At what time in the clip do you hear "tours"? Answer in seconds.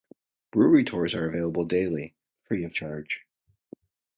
0.83-1.13